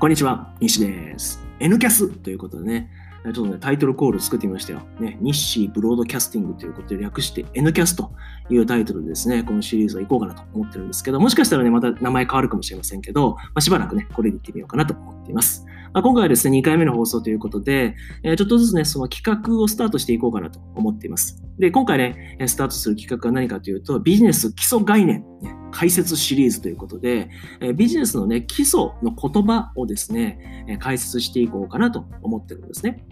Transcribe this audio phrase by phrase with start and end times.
[0.00, 1.44] こんにちは、西です。
[1.58, 2.90] N キャスということでね、
[3.22, 4.80] ちょっとね、タイトルコール作ってみましたよ。
[4.98, 8.10] ね、日誌ブロードキャスティングということで略して N キャスと
[8.48, 15.66] いうタイトルでですね、このシリーズは行こうかなと思ってるんですけど、もしかしたらね、また名前変わるかもしれませんけど、まあ、しばらくね、これで行ってみようかなと思っています。
[15.92, 21.42] まあ、今回はですね、2回目の放送ということで、えー、ちょっとずつね、その企画をスタートしていこうかなと思っています。
[21.58, 27.28] で、今回ね、スタートする企画は何かというと、ビジネス基礎概念、ね、解説シリーズということで、
[27.60, 33.04] えビジネスのね、基礎の言葉をですね、え解説していこうかなと思ってるんですね。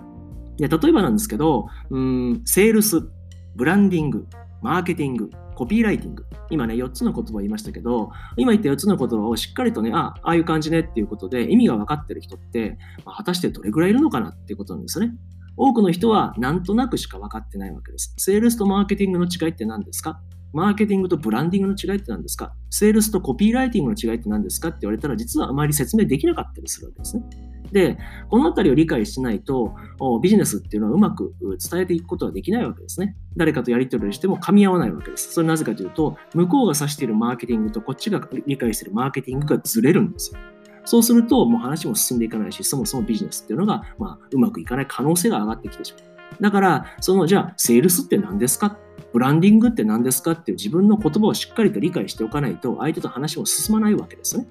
[0.57, 3.09] で例えばなんですけど、うん、セールス、
[3.55, 4.27] ブランディング、
[4.63, 6.25] マーケティング、コピーライティング。
[6.51, 15.15] 今ね、4つの言葉を言いましたけど、今言った4つの言葉をしっかりとね、ああ、あいう感じねっていうことで意味が分かってる人って、まあ、果たしてどれぐらいいるのかなっていうことなんですよね。
[15.57, 18.15] 多くの人はなんとなくしか分かってないわけです。
[18.17, 20.21] セールスとマーケティングの違いって何ですか？
[20.53, 22.55] マーケティングとブランディングの違いって何ですか？
[22.71, 24.69] セールスとコピーライティングの違いって何ですか？
[24.69, 27.25] って言われたら、実はあまり説明できなかったりするわけですね。
[27.73, 27.99] で、
[28.31, 29.75] このあたりを理解しないと、
[30.23, 31.35] ビジネスっていうのはうまく
[31.71, 33.17] 伝えていくことはできないわけですね。
[33.37, 35.33] 誰かとやり取りしても噛み合わないわけです。
[35.33, 40.41] それなぜかというと、向こうが指しているマーケティングとこっちが理解しているマーケティングがずれるんですよ。
[40.85, 46.03] そうすると、もう話も進んでいかないし、そもそもビジネスっていうのが、まあ、うまくいかない可能性が上がってきてしまう。
[46.41, 48.79] だから、その、じゃあ、セールスって何ですか？
[49.13, 50.33] ブランディングって何ですか？
[50.33, 54.47] っていう自分の言葉をしっかりと理解しておかないと、相手と話も進まないわけですね。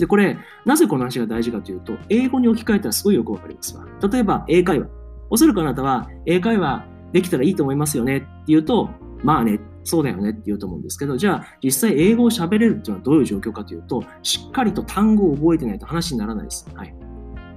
[0.00, 3.84] で、これ、なぜこの話が大事かというと、英語に置き換えたらすごいよくわかりますわ。
[4.10, 4.88] 例えば、英会話。
[5.28, 8.88] おそらくあなたは、英会話できたらいいと思いますよねって言うと、
[9.22, 16.66] まあね、そうだよねって言うと思うんですけど、じゃあ実際英語を喋れるっていうのはどういう状況かというと、しっかりと単語を覚えてないと話にならないです。
[16.74, 16.94] はい。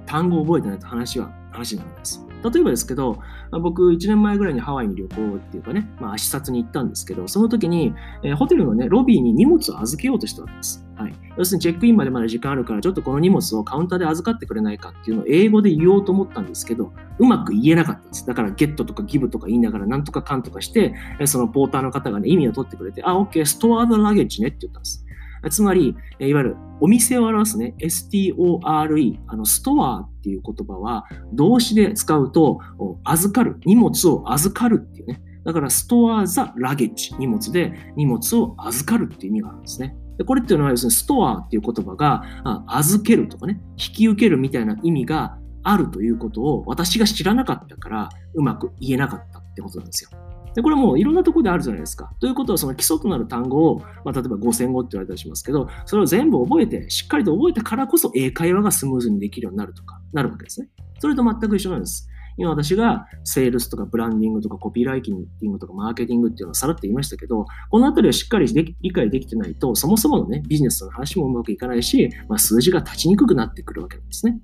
[0.04, 2.26] 単語を覚えてないと話は話にならないです。
[2.52, 3.18] 例えばですけど、
[3.52, 10.83] 僕1年前ぐらいにハワイに旅行っていうかね、まあ、視察に行ったんですけど、その時に、えー、ホテルのね、ロビーに荷物を預けようとしたわけです。
[10.96, 11.14] はい。
[11.36, 18.26] 要するにチェックインまでまだ時間あるから、ちょっとこの荷物をカウンターで預かってくれないかっていうのを英語で言おうと思ったんですけど、うまく言えなかったんです。
[18.26, 25.04] だからゲットとかギブとか言いながらなんとかかんとかして、そのポーターの方がね、意味を取ってくれて、あ、OK、ストアードラゲッジねって言ったんです。
[25.50, 31.04] つまり、いわゆるお店を表すね、STORE、あのストアっていう言葉は
[31.34, 32.60] 動詞で使うと、
[33.04, 35.20] 預かる、荷物を預かるっていうね。
[35.44, 39.94] だから、ストアザラゲッジ、荷物で荷物を預かるっていう意味があるんですね。
[40.18, 42.22] でこれっていうのは、要するにストアっていう言葉が、
[42.66, 50.10] 預けるとかね、引き受けるみたいな意味があるということを私が知らなかったから、うまく言えなかったってことなんですよ。
[50.54, 52.12] で、これもいろんなところであるじゃないですか。
[52.20, 60.68] ということは、その基礎となる単語を、まあ、例えば5000語って言われたりしますけど、それを全部覚えて、しっかりと覚えたからこそ英会話がスムーズにできるようになるとか、なるわけですね。
[61.00, 62.08] それと全く一緒なんです。
[62.36, 68.46] 今私がセールスとかブランディングとかコピーライティングとかマーケティングっていうのをさらって言いましたけど、このあたりをしっかり
[68.80, 74.40] 理解できてないと、そもそものね、ビジネスの話もうまくいかないし、まあ、数字が立ちにくくなってくるわけなんですね。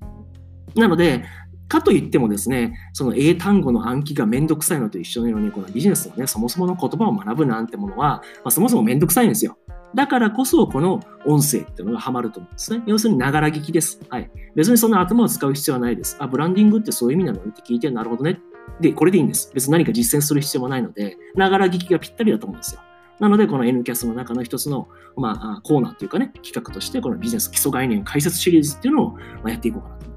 [0.75, 1.25] なので、
[1.71, 9.57] かといってもですね、その英単語の暗記がめんどくさいのと一緒のように、このビジネスのね、そもそもの言葉を学ぶなんてものは、まあ、そもそもめんどくさいんですよ。
[9.95, 12.83] だからこそ、この音声っていうのがハマると思うんですね。
[12.87, 14.01] 要するに、ながら聞きです。
[14.09, 14.29] はい。
[14.53, 16.17] 別にそんな頭を使う必要はないです。
[16.19, 18.41] あ、ブランディングってそういう意味なのって聞いて、なるほどね。
[18.81, 19.49] で、これでいいんです。
[19.53, 22.81] 別に何か実践する必要もないので、ながら聞きがぴったりだと思うんですよ。
[23.21, 30.10] なので、この N キャスの中の一つの、まあ、コーナーというかね、企画として、このビジネス基礎概念解説シリーズっていうのをやっていこうかなと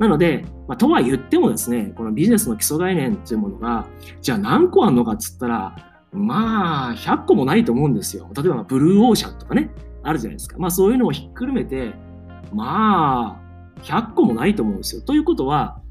[0.00, 3.86] なので、まあ、とは言ってもですね、このビジネスの基礎概念というものが、
[4.22, 5.76] じゃあ何個あるのかっつったら、
[6.10, 8.30] まあ、100個もないと思うんですよ。
[8.34, 9.70] 例えば、ブルーオーシャンとかね、
[10.02, 10.56] あるじゃないですか。
[10.58, 11.92] まあ、そういうのをひっくるめて、
[12.50, 13.38] ま
[13.76, 15.02] あ、100個もないと思うんですよ。
[15.02, 15.82] ということは、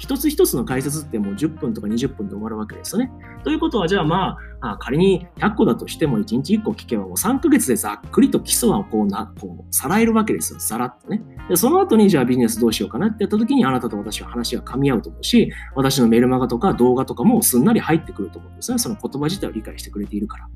[0.00, 3.12] 一つ一つの解説ってもう10分とか20分で終わるわけですよね。
[3.44, 10.60] ということは、じゃあまあ、仮に100個だとしても1日1個聞けばもう3ヶ月でざっくりと基礎はこうな、こう、さらえるわけですよ。
[10.60, 11.22] さらっとね。
[11.50, 18.78] で、その後にじゃあビジネスどうしようかなってやった時にあなたと私は話が噛み合うと思うし、私のメルマガとか動画とかもすんなり入ってくると思うんですね。
[18.78, 20.48] その言葉自体を理解してくれているから。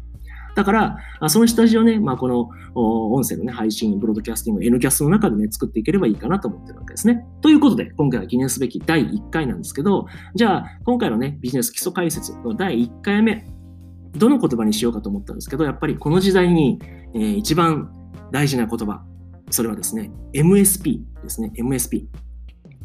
[0.55, 0.99] だから、
[1.29, 7.25] その下地をね、まあ、この音声のね、配信、ブロードキャスティング、N キャストの中でね、作っていければいいかなと思ってるわけですね。
[7.41, 13.47] ということで、今回は記念すべき第1回なんですけど、じゃあ、今回のね、ビジネス基礎解説の第1回目、
[14.17, 16.79] どの言葉にしようかと思ったんですけど、やっぱりこの時代に、
[17.15, 17.91] えー、一番
[18.31, 19.03] 大事な言葉、
[19.51, 22.07] それはですね、MSP ですね、MSP。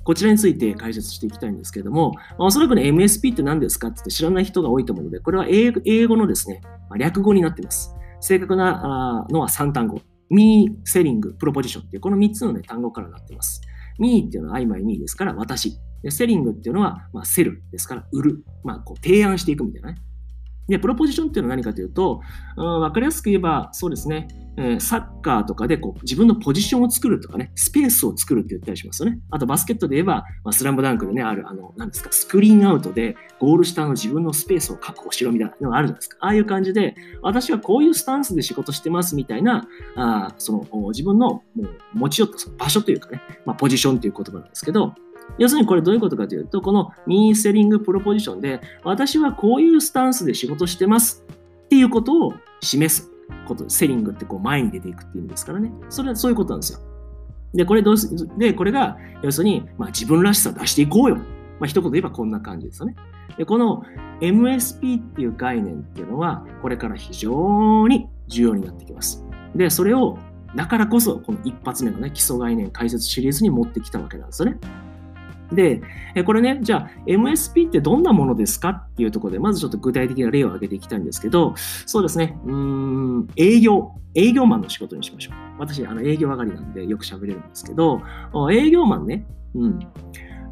[0.04, 5.72] こちらについて解説していきたいんですけれども、まあ、おそらくね、MSP って何ですかって知らない人が多いと思うので、これは英
[6.08, 7.94] 語のですね、まあ、略語になっています。
[8.22, 10.02] 正確なのは3単語。
[10.30, 13.62] me, selling, proposition っていうこの3つの、ね、単語からなっています。
[13.98, 15.80] me っていうのは曖昧 me ですから私。
[16.04, 18.44] で、selling っていうのは、まあ、セルですから売る。
[18.64, 19.98] まあ、こう提案していくみたいなね。
[20.70, 22.22] で、プロポジションっていうのは何かというと、
[22.56, 24.28] うん、分かりやすく言えば、そうですね、
[24.58, 29.20] えー、サッカーとかでこう自分のポジションを作るとかね、スペースを作るって言ったりしますよね。
[29.32, 36.18] あとバスケットで言えば、まあ、スラムダンクでね、ある、あの、なんですか、スクリーンアウトでゴール下の自分のスペースを確保しろみたいなのがあるじゃないですか。
[36.20, 44.94] ああいう感じで、私はこういうスタンスで仕事してますみたいな、あその自分のもう持ち寄ったその場所というかね、まあ、ポジションという言葉なんですけど、
[45.38, 51.24] 要するにこれどういうことかというと、このミーセリングプロポジションで、私はこういうスタンスで仕事してます
[51.66, 53.12] っていうことを示す
[53.48, 55.72] ことセリングってこう前に出ていくっていう意味ですからね。
[55.90, 56.80] それはそういうことなんですよ。
[57.54, 61.18] で、これどうすで、これが、要するに、まあ、自分らしさを出していこうよ。
[61.60, 62.96] まあ、一言で言えばこんな感じですよね。
[63.38, 63.84] で、この
[64.22, 69.26] MSP っていう概念っていうのは、これから非常に重要になってきます。
[69.56, 70.18] で、それを、
[70.56, 74.58] だからこそ、この一発目のね、基礎概念解説シリーズに持ってきたわけなんですよね。
[75.52, 75.82] で、
[76.26, 85.34] これね、じゃあ MSP ってどんなものですかっていうところで、まずちょっと具体的な例を挙げていきたいんですけど、そうですね、うん、営業、営業マンの仕事にしましょう。
[85.60, 88.02] 私、あの営業上がりなんでよく喋れるんですけど、
[88.52, 89.26] 営業マンね、
[89.56, 89.80] うん、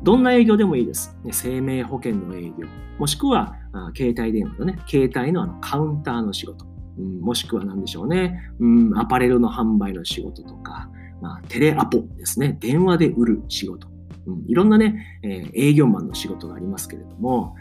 [0.03, 1.17] どんな営業でもいいです。
[1.31, 2.67] 生命保険の営業、
[2.97, 3.55] もしくは
[3.95, 6.65] 携帯電話のね、携帯のあのカウンターの仕事、
[6.97, 10.89] うん、もしくは何でしょうね、うん、アパレルの販売の仕事とか、
[11.21, 13.88] まあ、テレアポですね、電話で売る仕事。
[14.27, 17.55] うん、いろんなね、えー、営業マンの仕事がありますけれども、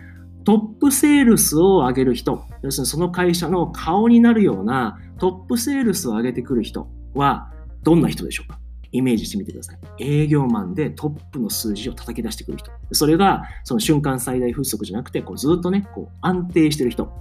[0.44, 7.50] トップセールスを上げる人、要するにその会社の顔になるようなトップセールスを上げてくる人は
[7.82, 8.60] どんな人でしょうか？
[8.96, 9.78] イメージしてみてください。
[9.98, 12.70] 営業マンでトップの数字を叩き出してくる人。
[12.92, 17.12] それがその瞬間最大風速じゃなくて、こうずっとね、こう安定してる人。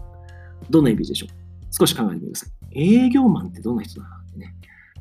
[0.69, 1.29] どんなイメージでしょう？
[1.71, 3.05] 少し考えてみてください。
[3.05, 4.55] 営業マンってどんな人だなってね。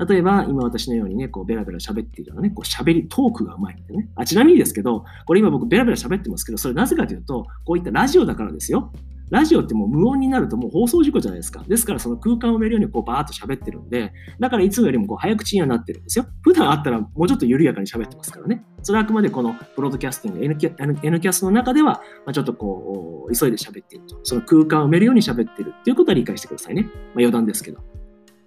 [0.09, 4.09] 例えば、今私のようにね、こうベラベラ喋っているようなね、こう喋り、トークがうまいんでね。
[4.17, 8.93] あ、ちなみにですけど、これ今僕ベラベラ喋ってますけど、それなぜかというと、こういったラジオだからですよ。
[9.35, 11.65] ラジオってもう無音になるともう放送事故じゃないですか。
[11.67, 16.27] ですからその空間を埋めるようにこうバーッと喋ってるんで、だからいつもよりもこう早口にはなってるんですよ。
[16.43, 18.65] 普段あったらもうちょっと緩やかに喋ってますからね。
[18.83, 24.21] それはあくまでこのブロードキャスティング、N キャ N キャスの中では、ま、ちょっとこう、急いで喋っていると。
[24.23, 26.83] その空間を埋めるように喋ってるっていうことは理解してくださいね。
[26.83, 27.81] まあ、余談ですけど。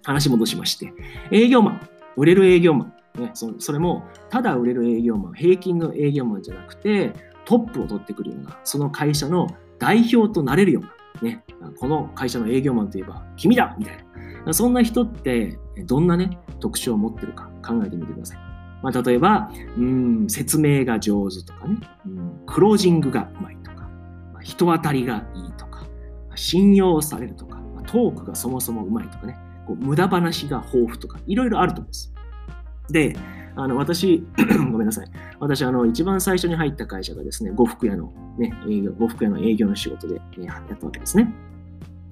[0.04, 0.94] 話戻しまして、
[1.30, 1.88] 営業マン。
[2.16, 2.86] 売れる営業マ
[3.16, 7.12] ン、ね、そそれもただ売れる営業マン、平均の営業マンじゃなくて、
[7.44, 11.44] トップを取ってくるような、その会社の代表となれるような、ね、
[11.78, 14.06] この会社の営業マンといえば、君だみたい
[14.44, 14.52] な。
[14.52, 18.38] そんな人って、どんなね、特徴を持ってるか考えてみてください。
[18.82, 23.88] まあ、例えば、うん、説明が上手とかね、うん、クロージングがうまいとか、
[24.32, 25.84] まあ、人当たりがいいとか、
[26.36, 29.36] 信用されるとか、まあ、トークがそもそもうまいとかね、
[29.66, 32.14] こう無駄話が豊富とか、いろいろあると思うんです。
[32.90, 33.16] で、
[33.60, 34.24] あの私、
[34.70, 35.06] ごめんなさい。
[35.40, 41.34] 私、あの、一番最初に入った会社がですね、呉服屋の、ね、営業、呉服屋の営業の仕事で、ね、やったわけですね。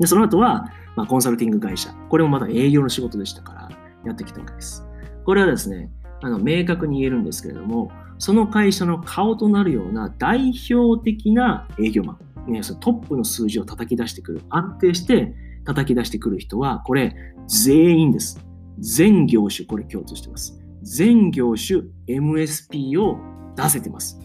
[0.01, 1.91] で、その後は、まあ、コンサルティング会社。
[2.09, 3.69] これもまだ営業の仕事でしたから、
[4.05, 4.85] やってきたわけです。
[5.25, 5.89] これはですね、
[6.21, 12.19] あの明確に言えるんですけれども、その会社の顔となるような代表的な営業マ
[12.49, 15.35] ン、ね、そのトップの数字を叩き出してくる、安定して
[15.65, 17.15] 叩き出してくる人は、これ、
[17.47, 18.45] 全員です。
[18.81, 20.66] 全業種、これ共通してます。
[20.87, 23.19] 全業種 MSP を
[23.57, 24.21] 出せてます。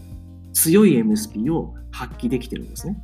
[0.54, 3.02] 強い MSP を発揮できてるんですね。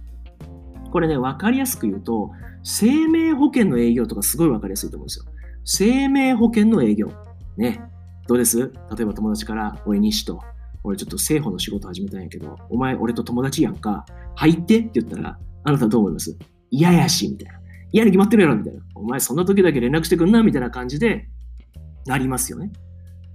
[0.92, 2.30] これね、わかりやすく言うと、
[2.64, 5.26] 生命保険の営業とかすごいわかりやすいと思うんですよ。
[5.66, 7.12] 生命保険の営業。
[7.58, 7.82] ね。
[8.28, 8.60] どうです？
[8.60, 8.70] 例
[9.02, 10.40] えば友達から、俺西と、
[10.84, 14.06] 俺ちょっと政府の仕事始めたんやけど、お前俺と友達やんか、
[14.36, 16.38] 入ってって言ったら、あなたどう思います？
[16.70, 17.60] 嫌やし、みたいな。
[17.92, 18.82] 嫌に決まってるやろ、みたいな。
[18.94, 21.28] お前そんな時だけ連絡してくんな、みたいな感じで、
[22.06, 22.72] なりますよね。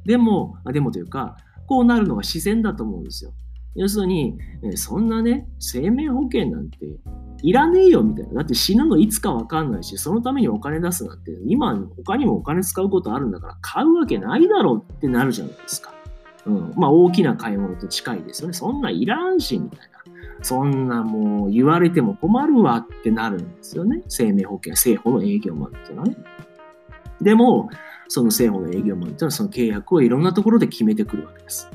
[0.04, 3.32] でも、でもというか、こうなるのが自然だと思うんですよ。
[3.74, 4.38] 要するに、
[4.74, 6.78] そんなね、生命保険なんて
[7.42, 8.34] いらねえよみたいな。
[8.34, 15.94] だって死ぬのいつかわかんないし、そのためにお金出すなんて、今他にもお金使うことあるんだから買うわけないだろうってなるじゃないですか。
[16.44, 16.74] うん。
[16.76, 18.54] まあ大きな買い物と近いですよね。
[18.54, 19.92] そんないらんし、みたいな。
[20.42, 24.02] そんなもう言われても困るわってなるんですよね。
[24.08, 26.16] 生命保険、政府の営業マンっていうのはね。
[27.20, 27.70] でも、
[28.12, 31.66] その政府の営業マンっていうのはその契約をいろんなところで決めてくるわけです。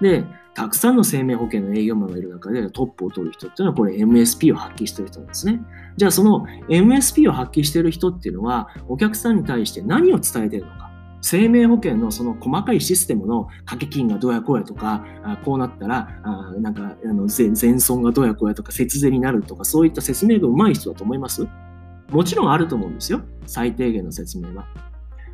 [0.00, 0.24] で、
[0.54, 5.60] たくさんの生命保険の営業マンがいる中でトップを取る人っていうのはこれ MSP を発揮してる人なんですね。
[5.96, 10.90] じゃあその MSP を発揮してる人っていうのはお客さんに対して何を伝えてるのか。
[11.20, 21.46] 生命保険のその細かいシステムの掛け金がどうやこうやとか、あこうなったら、あなんかあの全損がどうやこうやとか、節税になるとか、そういった説明が上手い人だと思います？
[22.10, 23.22] もちろんあると思うんですよ。
[23.46, 24.66] 最低限の説明は。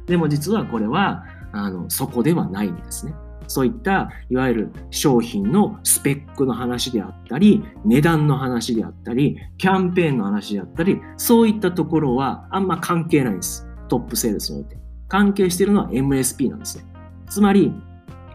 [0.09, 3.15] でも実はこれは、あのそこではないんですね。
[3.47, 13.67] そういったいわゆる商品のスペックの話であったり、値段の話であったり、キャンペーンの話であったり、そういったところはあんま関係ないんです。
[13.88, 14.79] トップセールスにおいて。
[15.09, 16.85] 関係してるのは MSP なんですね。
[17.31, 17.73] つまり、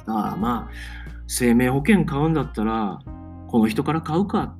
[0.07, 0.69] ああまあ、
[1.27, 2.99] 生命保険買うんだったら、
[3.47, 4.55] この人から買うか。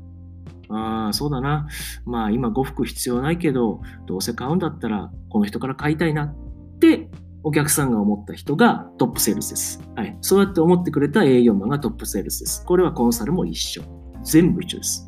[0.70, 1.68] ああ、そうだな。
[2.06, 6.34] まあ今5服必要ないけど、どうせ買うんだったら、この人から買いたいな
[7.44, 9.82] お客さんが思った人がトップセールスです。
[9.96, 10.18] はい。
[10.22, 12.66] そうやって思ってくれた営業マンがトップセールスです。
[12.66, 13.84] これはコンサルも一緒。
[14.24, 15.08] 全部一緒です。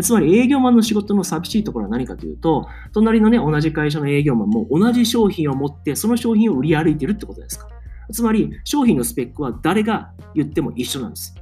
[0.00, 7.68] つまり営業マンの仕事の寂しいところは何かというと、隣のね、同じ会社の営業マンも同じ商品を持って、その商品を売り歩いてるってことですか。
[8.10, 11.34] つまり、商品のスペックは誰が言っても一緒なんです。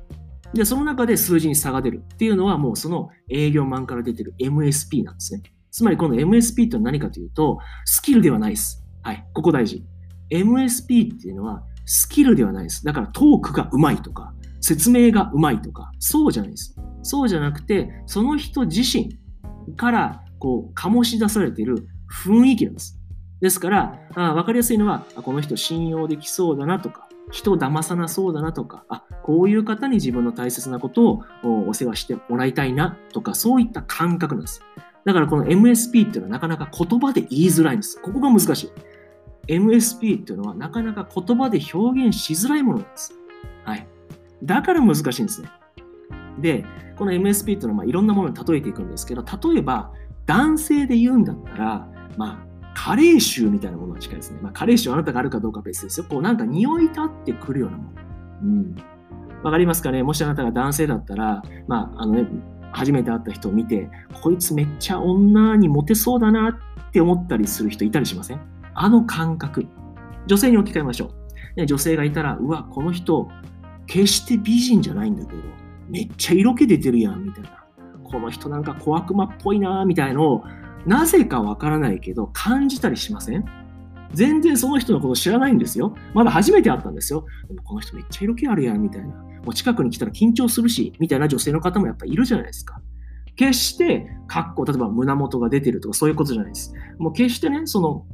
[0.52, 5.42] で、その中で数字に差が出るっていうのは、もうその営業マンから出てる MSP なんですね。
[5.70, 8.79] つまり、この MSP とは何かというと、スキルではないです。
[9.02, 9.85] はい、ここ大事。
[10.30, 12.85] MSP っていうのはスキルではないです。
[12.85, 16.76] だからトークがうまいとか、説明がうまいとか、そうじゃないです。
[17.02, 19.19] そうじゃなくて、その人自身
[19.76, 21.88] からこう醸し出されている
[22.25, 22.99] 雰囲気なんです。
[23.40, 34.61] ですから、あ分かりやすいのは、この人信用できそうだなとか、人を騙さなそうだなとか、あこういう方に自分の大切なことをお世話してもらいたいなとか、そういった感覚なんです。
[35.04, 38.00] だからこの MSP っていうのはなかなか言葉で言いづらいんです。
[38.00, 38.71] ここが難しい。
[39.57, 43.14] MSP っていうのはなかなか言葉で表現しづらいものなんです。
[43.64, 43.87] はい。
[44.42, 45.49] だから難しいんですね。
[46.38, 46.64] で、
[46.97, 49.92] この MSP っていうのはまあいろんなものに例えていくんですけど、例えば
[50.26, 54.38] 男性で言うんだったら、まあ、加齢臭みたいなものが近いですね。
[54.40, 56.07] まあ、加齢臭あなたがあるかどうか別ですよ。
[56.09, 57.90] こうなんか匂い立ってくるようなもの。
[58.42, 58.75] うん。
[59.42, 60.02] わかりますかね？
[60.02, 62.26] もしあなたが男性だったら、まあ、あのね、
[62.72, 63.90] 初めて会った人を見て、
[64.22, 68.40] こいつめっちゃ女にモテそうだなって思ったりする人いたりしません？
[68.74, 69.66] あの感覚。
[70.26, 71.12] 女性に置き換えましょ
[71.56, 71.66] う。
[71.66, 73.28] 女性がいたら、うわ、この人、
[73.86, 75.42] 決して美人じゃないんだけど、
[75.88, 77.50] めっちゃ色気出てるやん、みたいな。
[78.04, 80.44] この人なんか小悪魔っぽいな、みたいのを、
[80.86, 83.44] なぜかわからないけど、感じたりしません？
[84.12, 85.94] 全然その人のこと知らないんですよ。
[86.14, 87.24] まだ初めて会ったんですよ。
[87.48, 89.14] でもこの人めっちゃ色気あるやん、みたいな。
[89.44, 92.80] もう近くに来たら緊張するし、みたいな女性の方もやっぱいるじゃないですか。
[93.37, 96.75] 決して、格好、例えば胸元が出てるとかそういうことじゃないです。
[96.99, 98.06] もう決してね、その、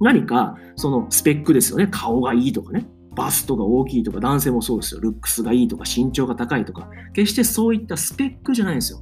[0.00, 1.86] 何か、そのスペックですよね。
[1.90, 2.86] 顔がいいとかね。
[3.14, 5.00] バストが大きいとか、男性もそうですよ。
[5.00, 9.00] ルックスがいいとか、身長が高いとか、決してそういったスペックじゃないんですよ。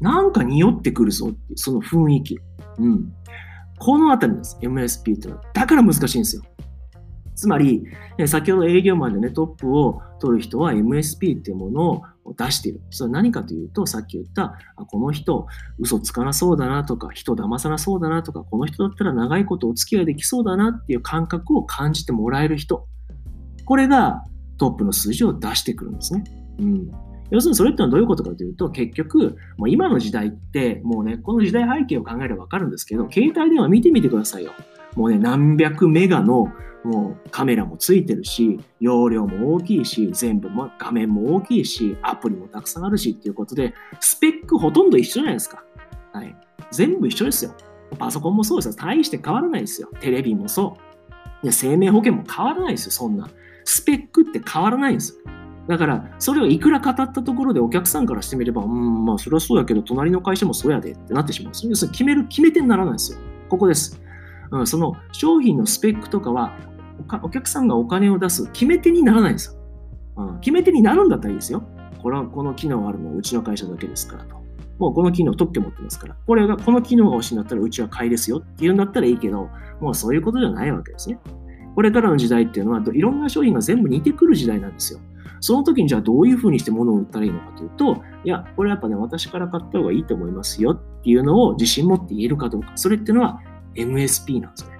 [0.00, 2.38] なんか匂ってくるぞって、その雰囲気。
[2.78, 3.12] うん。
[3.78, 4.58] このあたりです。
[4.60, 5.42] MSP ってのは。
[5.54, 6.42] だから難しいんですよ。
[7.34, 7.84] つまり、
[8.26, 11.90] 先ほど営業マンでね、トップを取る人は MSP っていうもの
[12.24, 12.80] を出している。
[12.90, 15.46] それは何かというと、さっき言った、この人、
[15.78, 22.86] 嘘つかなそうだなとか、人騙さなそうだなとか、この人だったら長いことお付き合いできそうだなっていう感覚を感じてもらえる人。
[23.64, 24.24] これが
[24.58, 26.24] トップの数字を出してくるんですね。
[26.58, 26.90] うん。
[27.30, 34.52] 要するにそれってのはどういうことかというと、結局、もう今の時代って、もうね、この時代背景を考えればわかるんですけど、携帯電話見てみてくださいよ。
[34.96, 36.52] もうね、何百メガの
[36.84, 45.62] もうカメラもついてるし、容量も大きいし、全部も画面も大きいし、アプリもたくさんあるしっていうことで、スペックほとんど一緒じゃないですか。
[46.12, 46.36] はい。
[46.70, 47.54] 全部一緒ですよ。
[47.98, 48.74] パソコンもそうですよ。
[48.74, 49.88] 大して変わらないですよ。
[50.00, 50.76] テレビもそ
[51.42, 51.46] う。
[51.46, 53.28] で生命保険も変わらないですよ、そんな。
[53.64, 55.32] スペックって変わらないんですよ。
[55.68, 61.52] だから、それをいくら語ったところでお客さんからしてみれば、うん、まあ、それはそうやけど、隣の会社もそうやでってなってしまう。
[61.52, 63.18] 要するに決める、決め手にならないんですよ。
[63.48, 64.00] ここです。
[64.50, 66.56] うん、その商品のスペックとかは
[67.22, 69.60] お客さんがお金を出す決め手にならないんですよ。
[70.16, 71.62] うん、決め手になるんだったらいいですよ。
[72.02, 74.42] これはこの機能があるのはうちの会社だけですからと。
[74.78, 76.16] もうこの機能特許持ってますから。
[76.26, 79.48] これが、この機能が欲しいんだったらうちは買いですよっていうんだったらいいけど、
[79.80, 81.18] もうそういうことじゃないわけですね。
[81.74, 84.98] これからの時代っていうのは、いろんな商品が全部似てくる時代なんですよ。
[85.40, 92.72] その時にじゃあどういうふうにして物を売ったらいいのかというと、いや、これやっぱね、私から買った方がいいと思いますよっていうのを自信持って言えるかどうか。
[92.74, 93.40] それっていうのは
[93.74, 94.76] MSP なんですね。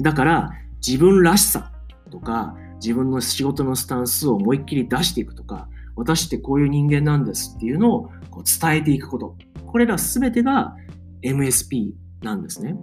[0.00, 0.50] だから、
[0.86, 1.72] 自分らしさ
[2.10, 9.36] とか、自分の仕事のスタンスを思いっきり出していくとか、私ってこういう人間なんですっていうのをこう伝えていくこと。
[9.66, 10.74] これら全てが
[11.22, 12.76] MSP なんですね。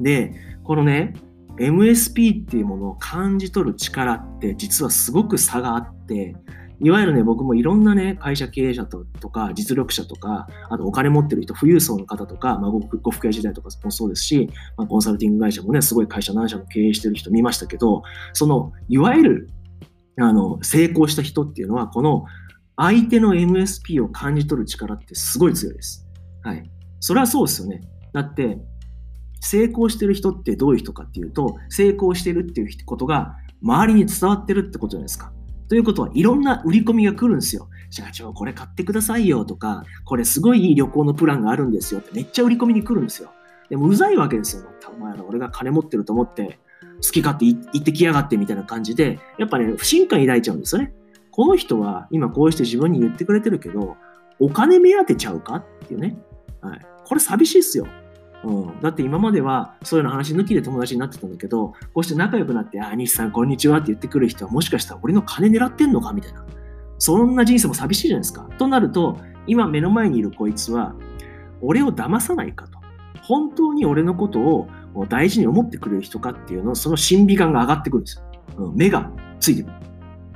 [0.00, 1.14] で、このね、
[1.58, 6.36] MSP っていうものを感じ取る力って実はすごく差があって、
[6.80, 19.50] いわゆるね、僕もいろんなね、会社経営者ととか、実力者とか、あとお金持ってる人、富裕層の方とか、まあ、ごご服屋時代とかもそうですし、まあ、コンサルティング会社もね、すごい会社何社も経営してる人見ましたけど、その、いわゆる、
[20.20, 22.24] あの、成功した人っていうのは、この、
[22.76, 26.06] 相手の MSP を感じ取る力ってすごい強いです。
[26.42, 26.70] はい。
[27.00, 27.80] それはそうですよね。
[28.12, 28.58] だって、
[29.40, 35.32] 成功してる人ってどういう人かっていうと、成功してるっていうことが周りに伝わってるってことじゃないですか。
[35.68, 37.68] ということは、いろんな売り込みが来るんですよ。
[37.90, 43.30] 社長、これ買ってくださいよとか、これすごいいい旅行のプランがあるんですよってめっちゃ売り込みに来るんですよ。
[43.68, 44.64] でも、うざいわけですよ。
[44.96, 46.58] お前ら俺が金持ってると思って、
[47.02, 50.92] 好き勝手言ってきやがってみたいな感じで、やっぱね、不信感抱いちゃうんですよね。
[51.30, 53.96] この人は今こうして自分に言ってくれてるけど、
[54.40, 56.18] お金目当てちゃうかっていうね。
[56.60, 56.80] はい。
[57.04, 57.86] これ寂しいっすよ。
[58.44, 66.44] うん、だって今まではそういうの話抜きで友達になってたんだけど、こうして仲良くなって、ああ、西さんこんにちはって言ってくる人はもしかしたら俺の金狙ってんのかみたいな。
[66.98, 68.48] そんな人生も寂しいじゃないですか。
[68.58, 70.94] となると、今目の前にいるこいつは、
[71.60, 72.78] 俺を騙さないかと。
[73.22, 74.68] 本当に俺のことを
[75.08, 78.24] 大事に思ってくれる人かっていうの、その審美眼が上がってくるんですよ。
[78.66, 79.72] うん、目がついてくる。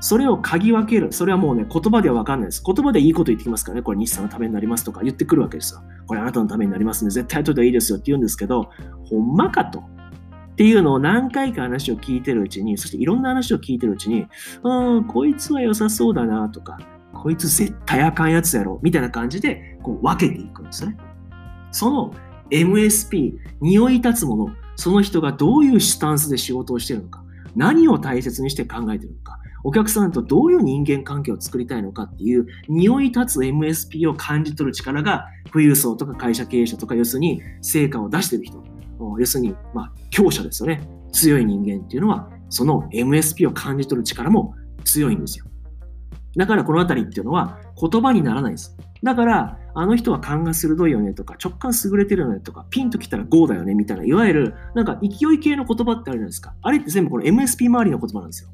[0.00, 1.12] それを嗅ぎ分ける。
[1.12, 2.62] それはもうね、言葉では分かんないです。
[2.64, 3.82] 言葉でいいこと言ってきますからね。
[3.82, 5.80] これ、日産のためになりますとか言ってくるわけですよ。
[6.06, 8.71] これ、あなたのためになりますんで、絶対やっといた方がいいですよって言うんですけど、
[9.04, 9.80] ほんまかと。
[9.80, 14.26] っていうのを何回か話を聞いてるうちに、そしていろんな話を聞いてるうちに、
[14.62, 16.78] うん、こいつは良さそうだなとか、
[17.14, 20.97] こいつ絶対あかんやつやろ、みたいな感じで、こう分けていくんですね。
[21.71, 22.14] その
[22.50, 27.25] MSP、匂い立つもの、その人がどういうスタンスで仕事をしてるのか、
[27.56, 38.62] 何を大切にして考えてるのか、お客さんとどういう人間関係を作りたいのかっていう匂い立つ MSP を感じ取る力が富裕層とか会社経営者とか要するに成果を出してる人
[39.19, 44.54] 要するにまあ強者ですよね強い人間っていうのはその MSP を感じ取る力も
[44.85, 45.47] 強いんですよ
[46.37, 48.76] だからこのあたりっていうのは言葉にならないです。
[49.02, 56.54] だから、あの人は勘が鋭いよねとか、直感優れてるよねとか、ピンときたら GO だよねみたいな、いわゆるなんか勢い系の言葉ってあるじゃないですか。
[56.62, 58.50] あれって全部この MSP 周りの言葉なんですよ。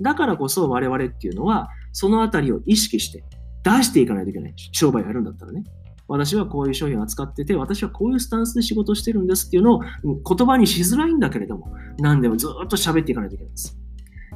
[0.00, 3.24] だからこそ我々っていうのは、そのあたりを意識して
[3.64, 4.54] 出していかないといけない。
[4.72, 5.64] 商売やるんだったらね。
[6.06, 13.76] 私はこういう商品を扱ってて、私はこういうスタンスで仕事してるんですっていうのを言葉にしづらいんだけれども、何でもずっと喋っていかないといけないんです。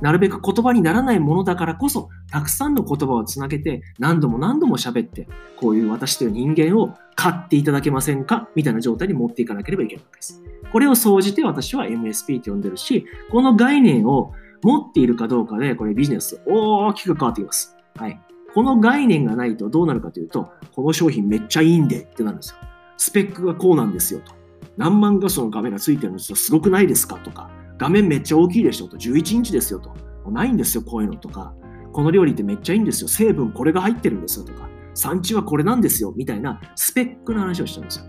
[0.03, 8.49] なるべく言葉にならないものだからこそ、たくさんの言葉をつなげて、何度も何度も喋って、こういう私という人間を買っていただけませんか？
[8.57, 10.43] みたいな状態に持っていかなければいけないわけです。
[10.73, 17.77] これを総じて私は MSP と呼んでるし、この概念を持っているかどうかで、これビジネス大きく変わってきます。
[17.97, 18.21] はい。
[18.55, 22.57] この概念がないとどうなるかというと、この商品めっちゃいいんでってなるんですよ。
[22.97, 24.33] スペックがこうなんですよと。
[24.77, 26.37] 何万画素のカメラついてるんですよ。
[26.37, 27.51] すごくないですかとか。
[27.79, 28.97] 画面めっちゃ大きいでしょと。
[28.97, 29.95] 11インチですよと。
[30.31, 31.55] ないんですよ、こういうのとか。
[31.93, 33.09] この料理ってめっちゃいいんですよ。
[33.09, 34.69] 成分これが入ってるんですよとか。
[34.95, 36.13] 産地はこれなんですよ。
[36.17, 38.05] みたいなスペックの話をしたんですよ。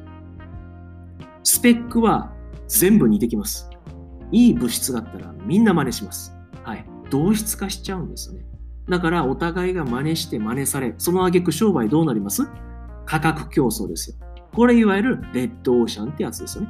[1.43, 2.31] スペックは
[2.67, 3.69] 全部似てきます。
[4.31, 6.32] いい物質があったらみんな真似します。
[6.63, 6.85] はい。
[7.09, 8.45] 同質化しちゃうんですよね。
[8.89, 12.47] だからお互いが真似して真似され、その挙句商売どうなります？
[13.05, 14.17] 価格競争ですよ。
[14.53, 16.69] これいわゆるレッドオーシャンってやつですよね。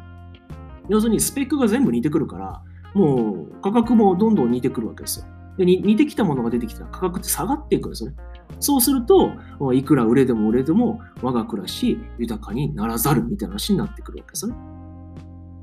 [0.90, 2.62] 要するにスペックが全部似てくるから、
[2.94, 5.26] もう価格もどんどん似てくるわけですよ。
[5.58, 8.18] で似てきたものが出てきたら価格って下がっていくんですよね。
[8.60, 9.32] そうすると、
[9.74, 14.58] いくら売れでも売れでも我が暮らし豊かにならざるみたいな話になってくるわけですよね。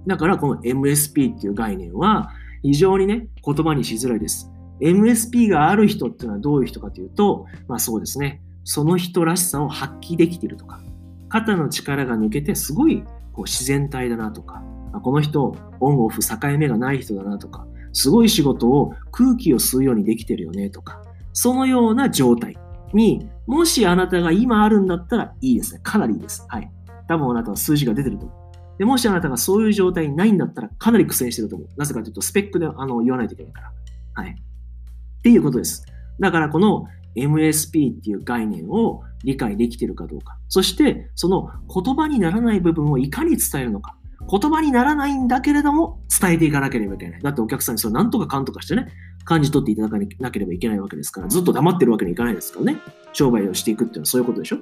[0.06, 4.50] だからこの MSP っていう概念は非常にね、言葉にしづらいです。
[4.80, 10.80] MSP がある人っていうのはどういう人かというと、まあそうですね、その人らしさを発揮できているとか、
[11.28, 14.62] 肩の力が抜けてすごいこう自然体だなとか、
[15.02, 22.56] この人、オンオフ境目がない人だなとか、すごい仕事を空気を吸うようにできてるよねとか、そのような状態
[22.92, 25.80] に、もしあなたが今あるんだったらいいですね。
[25.82, 26.44] かなりいいです。
[26.48, 26.70] はい。
[27.06, 28.39] 多分あなたは数字が出てると思う。
[28.80, 31.68] でもしあなたがそういう状態にないんだったら、かなり苦戦してると思う。
[31.76, 33.72] なぜかというと、スペックであの言わないといけないから。
[34.14, 34.30] はい。
[34.30, 35.84] っていうことです。
[36.18, 40.38] だからこの MSP っていう概念を理解できてるかどうか。
[40.48, 43.98] そして、その言葉にならない部分をいかに伝えるのか。
[44.30, 47.20] 言葉にならないんだけれども、伝えていかなければいけない。
[47.20, 48.88] だってお客さんにそれ何とかかんとかしてね、
[49.24, 52.78] 感じ取っていただかなければいけないわけですから、ずっと黙ってるわけにいかないですからね。
[53.12, 54.56] 商売をしていくっていうのはそういうことでしょ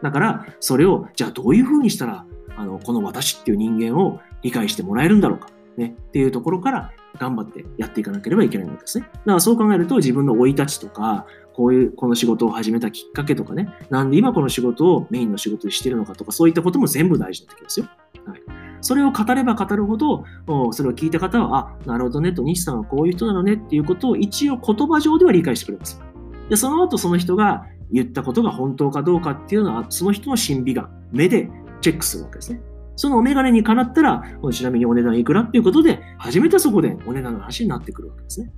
[0.00, 2.24] だから、それを、じゃあどういうふうにしたら、
[2.56, 5.48] あの、この私っていう人間を理解してもらえるんだろうか。
[5.76, 5.94] ね。
[6.08, 9.06] っていうところから頑張ってやっていかなければいけないわけですね。
[9.12, 17.86] だからそう考えると自分の生い立ちとか、こういう、この仕事を始めたきっかけとかね、なんで今この仕事をメインの仕事にしてるのかとか、そういったことも全部大事になってきますよ。
[18.26, 18.40] はい。
[18.80, 20.24] それを語れば語るほど、
[20.72, 26.00] それを聞いた方は、あ、なるほどねと、西さんはこういう人なのねっていうことを一応言葉上では理解してくれます。
[26.48, 31.48] で、その後その人が言ったことが本当かどうかっていうのは、その人の審美眼、目で
[31.84, 32.60] チェックするわけですね。
[32.96, 35.42] そのお眼鏡にかなったら、ちなみにお値段いくら？
[35.42, 38.52] っていうことで、初めてそこでお値段の話になってくるわけですね。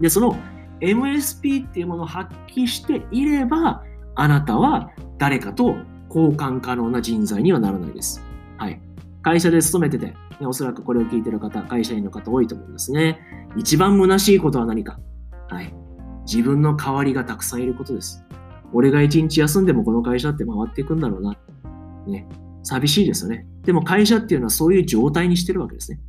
[0.00, 0.36] で、その
[0.80, 3.84] MSP っていうものを発揮していれば、
[4.16, 5.76] あなたは誰かと
[6.08, 8.20] 交換可能な人材にはならないです。
[8.56, 8.80] はい。
[9.22, 13.20] 会社で勤めてて、ね、おそらくこれを聞いてる方、会社員の方多いと思いますね。
[13.56, 14.98] 一番虚しいことは何か？
[15.48, 15.72] はい。
[16.26, 18.24] 自分の代わりがたくさんいることです。
[18.72, 21.36] 俺が一日休んでもこの会社って回っていくんだろうな。
[22.10, 22.28] ね。
[22.62, 23.46] 寂しいですよね。
[23.62, 26.00] でも会社っていうのはそういう状態にしてるわけですね。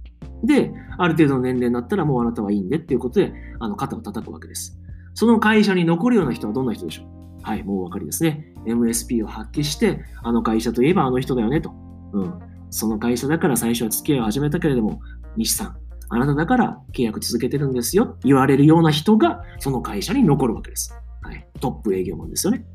[0.43, 4.79] で、ある程度の年齢になったらもうあなたはいいんでっていうことで、あの肩を叩くわけです。
[5.13, 7.41] その会社に残るような人はどんな人でしょう？
[7.41, 8.53] はい、もうお分かりですね。
[8.65, 11.71] MSP を発揮して、あの会社といえばあの人だよねと。
[12.13, 12.33] うん。
[12.69, 14.99] その会社だから最初は付き合いを始めたけれども、
[15.37, 15.77] 西さん、
[16.09, 20.93] あなただから契約続けてるんですよ言われるような人がその会社に残るわけです。
[21.21, 22.65] はい、トップ営業マンですよね。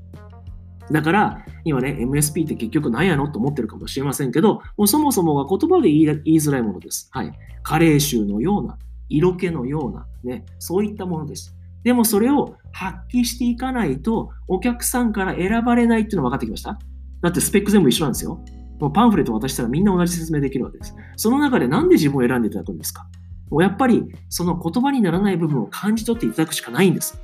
[0.91, 7.09] だから、今ね、MSP って結局何やのと思ってるかもしれませんけど、もうそもそもが言葉で言いづらいものです。
[7.13, 7.33] はい。
[7.63, 11.55] 加齢臭のような、色気のような、ね、そういったものです。
[11.83, 16.79] でもそれを発揮していかないと、お客さんから選ばれないっていうのは分かってきました？
[17.23, 18.41] だってスペック全部一緒なんですよ。
[18.79, 20.95] もうパンフレット渡したらみんな同じ説明できるわけです。
[21.17, 23.07] その中でなんで自分を選んでいただくんですか？
[23.51, 27.21] もうやっぱりその言葉にならない部分を感じ取っていただくしかないんです。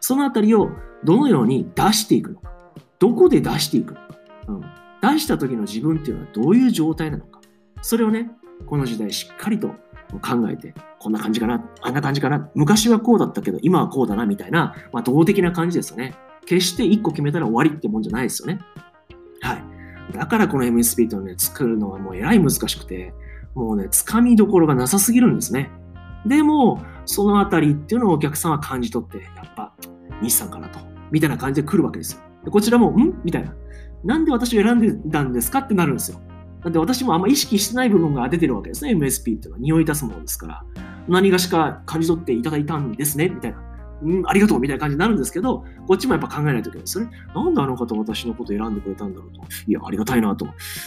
[0.00, 0.70] そのあたりを
[1.04, 2.52] どのように出していくのか。
[2.98, 4.18] どこで出していくのか。
[4.48, 4.60] うん、
[5.14, 7.40] 出した時の自分っていうのはどういう状態なのか。
[7.82, 8.30] それをね、
[8.66, 9.68] この時代しっかりと
[10.20, 16.14] 考えて、こんな感じかな、あんな感じかな、昔はこうだったけど、今はこうだな、みたいな、まあ、動的な感じですよね。
[16.46, 18.60] 決して1個決めたら終わりってもんじゃないですよね。
[19.40, 19.62] はい。
[20.12, 23.12] だからこの MSP とね、作るのはもうえらい難しくて、
[23.54, 25.70] もうね、つかみどころがなさすぎるんですね。
[26.24, 29.74] でも、そのあたりっていうのをお客さんは感じ取って、やっぱ、
[30.22, 30.78] 西さんかなと、
[31.10, 32.25] みたいな感じで来るわけですよ。
[32.46, 33.20] でこちらも、ん？
[33.24, 33.54] みたいな。
[34.04, 36.20] なんで私を選んでたんですかってなるんですよ。
[36.62, 39.58] だって私もあんま意識してない部分が出てるわけですね、MSP っていうのは。
[39.58, 40.64] 匂い出すものですから。
[41.08, 43.62] 何がしか感じ取っていただいたんですね、みたいな。
[44.02, 47.10] うん、ありがとうみたいな感じになるんですけど、こっちもやっぱ考えないといけないですよね。
[47.34, 49.40] なんであの方私のこと選んでくれたんだろうと。
[49.66, 50.46] いや、ありがたいなと。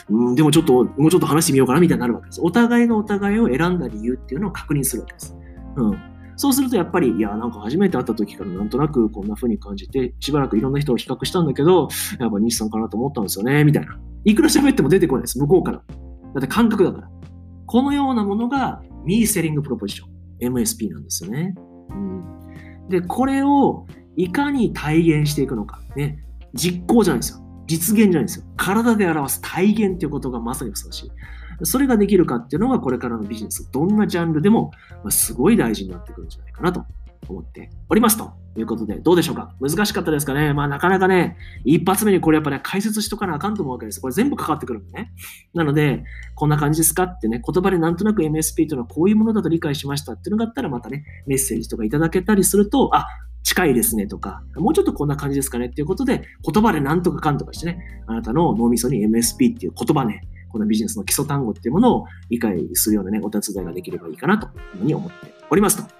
[0.09, 2.41] うん、でもちょっと、もうちょっと話してみようかなみたいになるわけです。
[2.41, 5.35] お互いがお互いを選んだ理由っていうのを確認するわけです。
[5.75, 5.97] うん。
[6.39, 13.99] そうするとやっぱり、いや、なんか初めて会った時からなんとなくこんな風に感じて、しばらくいろんな人を比較したんだけど、やっぱ西さんかなと思ったんですよね、みたいな。
[14.23, 15.79] いくら喋っても出てこないです、向こうから。
[15.79, 15.83] だ
[16.37, 17.09] って感覚だから。
[17.65, 21.55] このようなものが、ミーセリングプロポジション、MSP なんですよね。
[21.89, 22.87] うん。
[22.87, 25.81] で、これをいかに体現していくのか。
[25.97, 26.23] ね。
[26.53, 27.39] 実行じゃないですよ。
[27.67, 28.45] 実現じゃないですよ。
[28.55, 31.11] 体で表す体現っていうことがまさにふさわしい。
[31.63, 34.71] それができるかっていうのがこれからのビジネス、どんなジャンルでも
[35.09, 36.85] すごい大事になってくるんじゃないかなと
[37.27, 39.53] 思っておりますということで、どうでしょうか？
[39.59, 40.53] 難しかったですかね？
[40.53, 44.01] まあなかなかね、一発目にこれやっぱね、解説しとかなあかんと思うわけです。
[44.01, 45.11] これ全部かかってくるんでね。
[45.53, 46.03] なので、
[46.35, 53.05] こんな感じですかってね、言葉でなんとなく MSP というのはこういうものだと理解しましたっていうのがあったら、またね、メッセージとかいただけたりすると、あ、
[53.41, 65.99] 近いですねとか、もうちょっとこんな感じですかねっていうことで、言葉でなんとかかんとかしてね、あなたの脳みそに MSP っていう言葉ね、このビジネスの基礎単語っていうものを理解するようなね、お手伝いができればいいかなというふうに思っておりますと。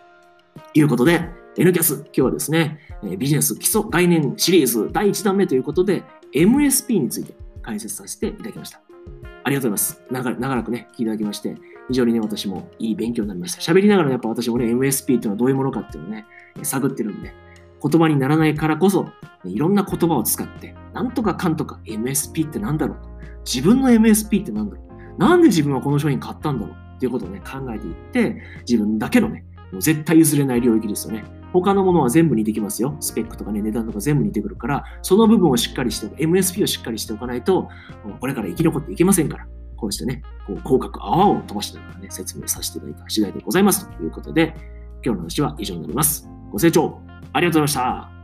[0.74, 1.22] いうことで、
[1.58, 2.80] N キャス、今日はですね、
[3.18, 8.82] ビジネス基礎概念シリーズ第1弾目ということで、MSP について解説させていただきました。
[9.44, 10.02] ありがとうございます。
[10.12, 11.56] 長長らくね、聞いていただきまして、
[11.88, 13.74] 非常にね、私もいい勉強になりました。
[13.74, 16.26] 喋りながらやっぱ私もね、MSP っていうのはどういうものかっていうのをね、
[16.62, 17.34] 探ってるんで、
[17.82, 19.10] 言葉にならないからこそ、
[19.46, 23.10] いろんな言葉を使って、なんとかかんとか MSP ってなんだろうと。
[23.46, 24.76] 自分の MSP ってなんだ？
[24.76, 25.20] ろう。
[25.20, 26.76] なんで自分はこの商品買ったんだろう？
[26.96, 31.24] っていうことをね、考えていって、自分だけのね、もう絶対譲れない領域ですよね。
[31.54, 32.96] 他のものは全部似てきますよ。
[33.00, 37.70] スペックとかね、値段とか全部似てくるから、その部分をしっかりして、MSP をしっかりしておかないと、
[38.20, 39.48] これから生き残っていけませんから。
[39.76, 43.90] こうしてね、こう広角泡を飛ばしながらね、説明させていただいた次第でございます。
[43.90, 44.54] ということで、
[45.04, 46.30] 今日の話は以上になります。
[46.52, 47.00] ご清聴
[47.32, 48.19] ありがとうございました。